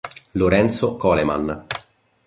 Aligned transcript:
Lorenzo 0.31 0.95
Coleman 0.95 1.65